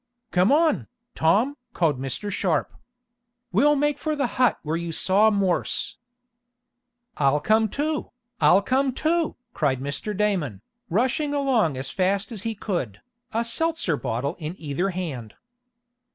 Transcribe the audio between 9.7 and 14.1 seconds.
Mr. Damon, rushing along as fast as he could, a seltzer